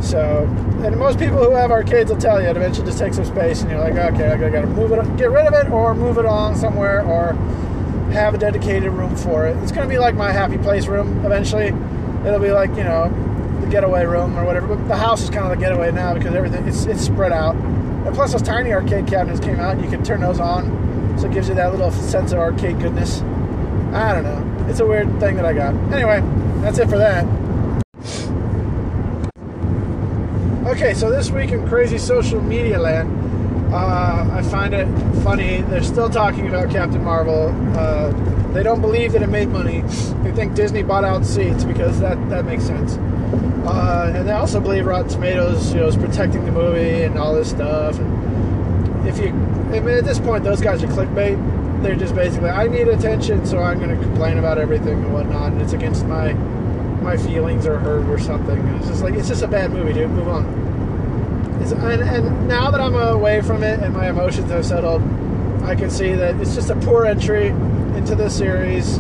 [0.03, 0.45] So,
[0.83, 3.71] and most people who have arcades will tell you eventually just takes some space, and
[3.71, 6.57] you're like, okay, I gotta move it, get rid of it, or move it on
[6.57, 7.35] somewhere, or
[8.13, 9.57] have a dedicated room for it.
[9.59, 11.75] It's gonna be like my happy place room eventually.
[12.27, 13.09] It'll be like you know
[13.61, 14.75] the getaway room or whatever.
[14.75, 17.55] But the house is kind of the getaway now because everything it's it's spread out.
[17.57, 19.75] And plus, those tiny arcade cabinets came out.
[19.75, 22.81] and You can turn those on, so it gives you that little sense of arcade
[22.81, 23.21] goodness.
[23.93, 24.50] I don't know.
[24.71, 25.75] It's a weird thing that I got.
[25.93, 26.21] Anyway,
[26.63, 27.27] that's it for that.
[30.65, 34.87] Okay, so this week in crazy social media land, uh, I find it
[35.25, 35.63] funny.
[35.63, 37.49] They're still talking about Captain Marvel.
[37.77, 38.13] Uh,
[38.53, 39.81] they don't believe that it made money.
[40.23, 42.97] They think Disney bought out seats because that, that makes sense.
[43.67, 47.35] Uh, and they also believe Rotten Tomatoes, you know, is protecting the movie and all
[47.35, 47.99] this stuff.
[47.99, 51.60] And if you, I mean, at this point, those guys are clickbait.
[51.83, 55.53] They're just basically, I need attention, so I'm going to complain about everything and whatnot.
[55.53, 56.35] And it's against my
[57.01, 58.59] my feelings are hurt or something.
[58.59, 60.11] And it's just like it's just a bad movie, dude.
[60.11, 61.59] Move on.
[61.63, 65.03] It's, and, and now that I'm away from it and my emotions have settled,
[65.63, 68.99] I can see that it's just a poor entry into the series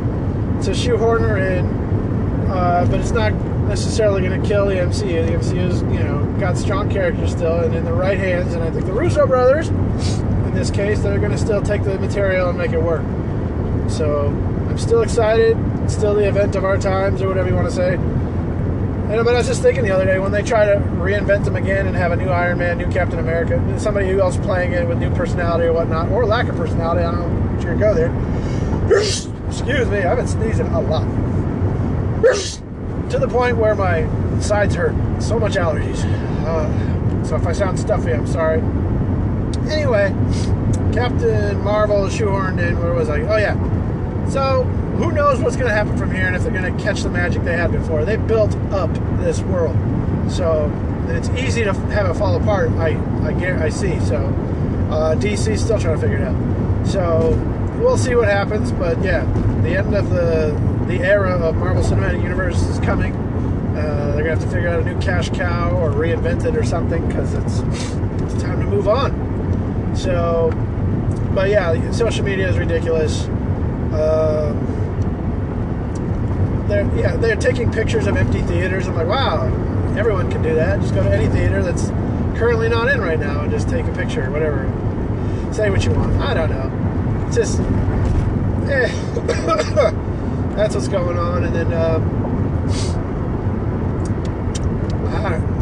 [0.64, 1.66] to shoehorn her in,
[2.50, 3.32] uh, but it's not
[3.66, 5.24] necessarily going to kill the MCU.
[5.24, 8.52] The MCU's you know got strong characters still, and in the right hands.
[8.54, 9.68] And I think the Russo brothers,
[10.50, 13.02] in this case, they're going to still take the material and make it work.
[13.88, 14.26] So
[14.68, 15.56] I'm still excited.
[15.84, 17.94] It's still the event of our times, or whatever you want to say.
[17.94, 21.54] And, but I was just thinking the other day when they try to reinvent them
[21.54, 24.98] again and have a new Iron Man, new Captain America, somebody else playing it with
[24.98, 27.04] new personality or whatnot, or lack of personality.
[27.04, 29.00] I don't know if you're gonna go there.
[29.48, 31.04] Excuse me, I've been sneezing a lot.
[33.10, 34.08] to the point where my
[34.40, 34.94] sides hurt.
[35.22, 36.04] So much allergies.
[36.44, 38.60] Uh, so if I sound stuffy, I'm sorry.
[39.70, 40.10] Anyway,
[40.92, 42.78] Captain Marvel shoehorned in.
[42.80, 43.20] Where was I?
[43.20, 43.54] Oh yeah.
[44.28, 44.64] So
[45.00, 47.08] who knows what's going to happen from here and if they're going to catch the
[47.08, 48.04] magic they had before.
[48.04, 49.76] They built up this world,
[50.30, 50.70] so
[51.08, 52.70] it's easy to have it fall apart.
[52.72, 52.90] I
[53.22, 53.98] I, I see.
[54.00, 54.16] So
[54.90, 56.86] uh, DC's still trying to figure it out.
[56.86, 57.30] So
[57.78, 58.72] we'll see what happens.
[58.72, 59.24] But yeah,
[59.62, 63.14] the end of the the era of Marvel Cinematic Universe is coming.
[63.14, 66.64] Uh, they're gonna have to figure out a new cash cow or reinvent it or
[66.64, 67.60] something because it's
[68.22, 69.19] it's time to move on.
[70.00, 70.50] So,
[71.34, 73.24] but yeah, social media is ridiculous.
[73.92, 74.54] Uh,
[76.68, 78.88] they're yeah they're taking pictures of empty theaters.
[78.88, 79.44] I'm like, wow,
[79.98, 80.80] everyone can do that.
[80.80, 81.88] Just go to any theater that's
[82.38, 84.64] currently not in right now and just take a picture or whatever.
[85.52, 86.16] Say what you want.
[86.16, 87.26] I don't know.
[87.26, 87.60] It's just
[88.70, 88.88] eh.
[90.56, 91.44] that's what's going on.
[91.44, 92.20] And then um,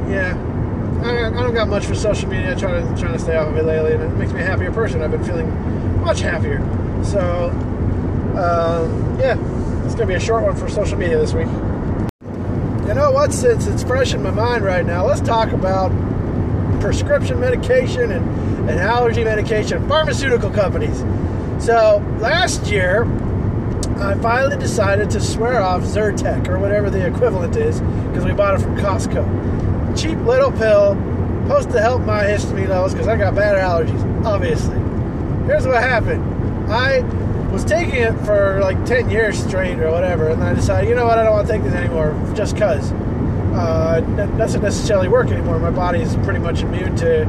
[0.09, 0.48] yeah.
[1.37, 2.53] I, don't got much for social media.
[2.53, 4.45] I try to trying to stay off of it lately, and it makes me a
[4.45, 5.03] happier person.
[5.03, 5.49] I've been feeling
[6.01, 6.59] much happier.
[7.05, 7.51] So,
[8.31, 9.37] um, yeah,
[9.85, 11.49] it's gonna be a short one for social media this week.
[12.89, 13.35] You know what?
[13.35, 15.91] Since it's fresh in my mind right now, let's talk about
[16.81, 20.99] prescription medication and, and allergy medication, pharmaceutical companies.
[21.63, 23.05] So last year,
[23.99, 28.55] I finally decided to swear off Zyrtec or whatever the equivalent is because we bought
[28.55, 30.01] it from Costco.
[30.01, 30.95] Cheap little pill,
[31.49, 34.77] supposed to help my histamine levels because I got bad allergies, obviously.
[35.47, 36.71] Here's what happened.
[36.71, 37.01] I
[37.51, 41.07] was taking it for like 10 years straight or whatever, and I decided, you know
[41.07, 42.93] what, I don't want to take this anymore just because.
[42.93, 45.59] Uh, it doesn't necessarily work anymore.
[45.59, 47.25] My body is pretty much immune to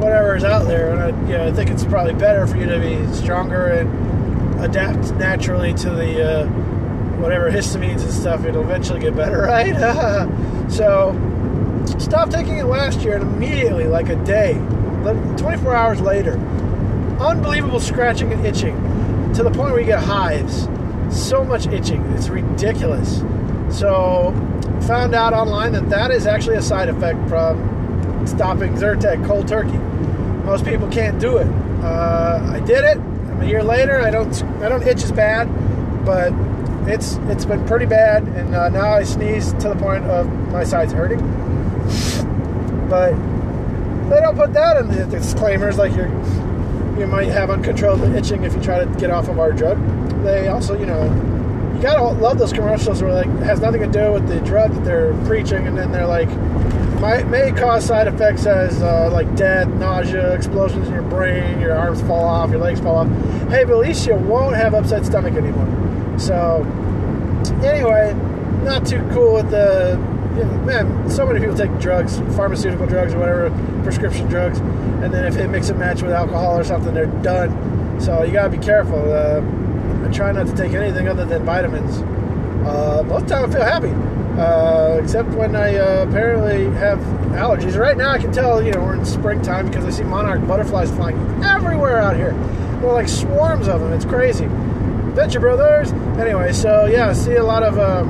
[0.00, 2.64] whatever is out there, and I, you know, I think it's probably better for you
[2.64, 6.46] to be stronger and adapt naturally to the uh,
[7.20, 8.46] whatever histamines and stuff.
[8.46, 9.76] It'll eventually get better, right?
[10.70, 11.12] so,
[12.00, 14.54] stopped taking it last year, and immediately, like a day,
[15.36, 16.34] 24 hours later,
[17.20, 18.76] unbelievable scratching and itching
[19.34, 20.68] to the point where you get hives.
[21.10, 22.04] So much itching.
[22.12, 23.20] It's ridiculous.
[23.70, 24.32] So,
[24.86, 29.78] found out online that that is actually a side effect from stopping Zyrtec cold turkey.
[30.44, 31.46] Most people can't do it.
[31.82, 32.98] Uh, I did it.
[33.40, 34.00] A year later.
[34.00, 35.46] I don't I don't itch as bad,
[36.04, 36.32] but
[36.88, 40.64] it's it's been pretty bad, and uh, now I sneeze to the point of my
[40.64, 41.20] sides hurting.
[42.88, 43.12] But
[44.08, 46.08] they don't put that in the disclaimers like you're
[46.98, 49.78] you might have uncontrolled itching if you try to get off of our drug.
[50.24, 51.04] They also, you know,
[51.74, 54.72] you gotta love those commercials where like it has nothing to do with the drug
[54.72, 56.28] that they're preaching, and then they're like,
[57.00, 61.74] might may cause side effects as uh, like death, nausea, explosions in your brain, your
[61.76, 63.08] arms fall off, your legs fall off.
[63.48, 66.18] Hey, but at least you won't have upset stomach anymore.
[66.18, 66.64] So
[67.62, 68.12] anyway,
[68.64, 71.10] not too cool with the you man.
[71.10, 73.50] So many people take drugs, pharmaceutical drugs or whatever,
[73.82, 78.00] prescription drugs, and then if it mix and match with alcohol or something, they're done.
[78.00, 78.98] So you gotta be careful.
[79.12, 79.42] Uh,
[80.06, 81.98] I try not to take anything other than vitamins.
[82.66, 86.98] Uh, most of the time I feel happy, uh, except when I uh, apparently have
[87.34, 87.76] allergies.
[87.78, 90.90] Right now I can tell, you know, we're in springtime because I see monarch butterflies
[90.90, 92.34] flying everywhere out here.
[92.84, 93.92] Are like swarms of them.
[93.92, 94.46] It's crazy.
[95.14, 95.92] Venture Brothers.
[96.18, 98.08] Anyway, so yeah, I see a lot of, um,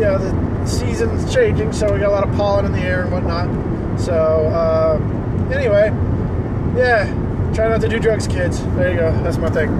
[0.00, 0.30] yeah, the
[0.68, 4.00] seasons changing, so we got a lot of pollen in the air and whatnot.
[4.00, 4.98] So, uh,
[5.52, 5.90] anyway,
[6.76, 7.06] yeah,
[7.54, 8.62] try not to do drugs, kids.
[8.74, 9.12] There you go.
[9.22, 9.70] That's my thing.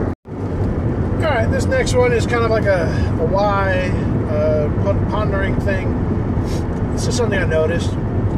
[1.16, 2.86] All right, this next one is kind of like a,
[3.20, 3.88] a why,
[4.30, 4.68] uh,
[5.10, 5.92] pondering thing.
[6.94, 7.92] It's just something I noticed.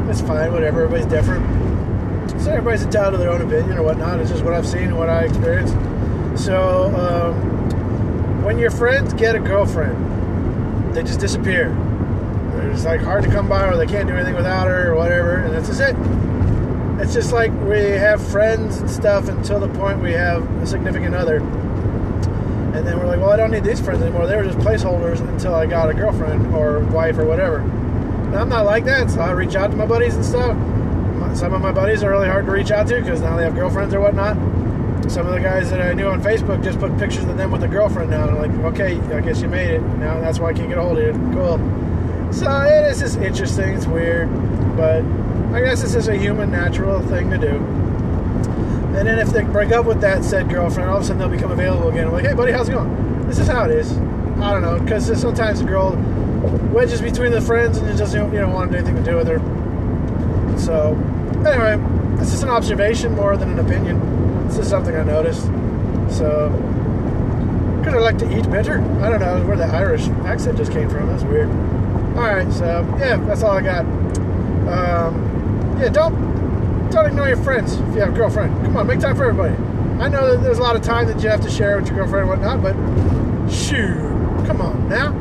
[0.09, 0.83] It's fine, whatever.
[0.83, 1.45] Everybody's different.
[2.41, 4.19] So everybody's entitled to their own opinion or whatnot.
[4.19, 5.75] It's just what I've seen and what I experienced.
[6.43, 11.75] So, um, when your friends get a girlfriend, they just disappear.
[12.59, 14.95] They're just like hard to come by, or they can't do anything without her, or
[14.95, 15.95] whatever, and that's just it.
[17.01, 21.15] It's just like we have friends and stuff until the point we have a significant
[21.15, 21.39] other
[22.73, 24.27] and then we're like, well, I don't need these friends anymore.
[24.27, 27.61] They were just placeholders until I got a girlfriend or wife or whatever.
[27.61, 30.55] Now, I'm not like that, so I reach out to my buddies and stuff.
[31.35, 33.55] Some of my buddies are really hard to reach out to because now they have
[33.55, 34.37] girlfriends or whatnot.
[35.11, 37.63] Some of the guys that I knew on Facebook just put pictures of them with
[37.63, 38.27] a girlfriend now.
[38.27, 39.81] And I'm like, okay, I guess you made it.
[39.81, 41.33] Now that's why I can't get a hold of you.
[41.33, 41.57] Cool.
[42.31, 43.73] So it is just interesting.
[43.75, 44.29] It's weird.
[44.77, 45.03] But
[45.53, 47.57] I guess it's just a human, natural thing to do.
[48.97, 51.29] And then if they break up with that said girlfriend, all of a sudden they'll
[51.29, 52.07] become available again.
[52.07, 53.27] I'm like, hey, buddy, how's it going?
[53.27, 53.91] This is how it is.
[53.91, 55.95] I don't know, because sometimes the girl
[56.71, 59.39] wedges between the friends and just you don't want anything to do with her.
[60.57, 60.95] So,
[61.45, 61.77] anyway,
[62.21, 64.45] it's just an observation more than an opinion.
[64.47, 65.43] It's just something I noticed.
[66.09, 66.49] So,
[67.83, 68.81] could I like to eat bitter?
[69.01, 71.07] I don't know where the Irish accent just came from.
[71.07, 71.49] That's weird.
[72.15, 72.65] All right, so
[72.99, 73.85] yeah, that's all I got.
[74.67, 78.53] Um, yeah, don't don't ignore your friends if you have a girlfriend.
[78.65, 79.55] Come on, make time for everybody.
[80.01, 81.97] I know that there's a lot of time that you have to share with your
[81.97, 82.73] girlfriend and whatnot, but
[83.49, 83.95] shoot,
[84.47, 85.11] come on now.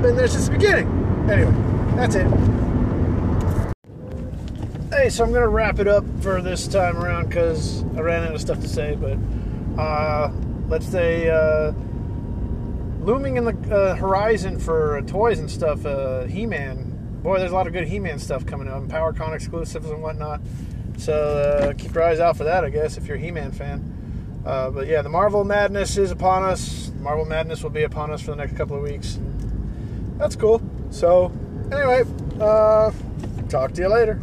[0.00, 0.88] Been there since the beginning.
[1.30, 1.52] Anyway,
[1.96, 2.26] that's it.
[4.92, 8.34] Hey, so I'm gonna wrap it up for this time around because I ran out
[8.34, 8.96] of stuff to say.
[8.96, 9.18] But
[9.80, 10.30] uh,
[10.68, 11.72] let's say uh,
[13.02, 15.84] looming in the uh, horizon for toys and stuff.
[15.84, 17.20] Uh, He-Man.
[17.22, 20.40] Boy, there's a lot of good He-Man stuff coming up, PowerCon exclusives and whatnot.
[20.98, 24.42] So uh, keep your eyes out for that, I guess, if you're a He-Man fan.
[24.44, 26.90] Uh, but yeah, the Marvel Madness is upon us.
[26.98, 29.20] Marvel Madness will be upon us for the next couple of weeks.
[30.18, 30.60] That's cool.
[30.90, 31.32] So
[31.70, 32.04] anyway,
[32.40, 32.90] uh,
[33.48, 34.20] talk to you later.